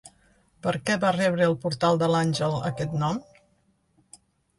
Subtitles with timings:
[0.67, 3.21] Per què va rebre el Portal de l'Àngel aquest nom?